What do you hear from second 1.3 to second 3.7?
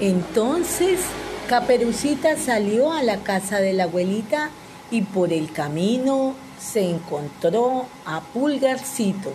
Caperucita salió a la casa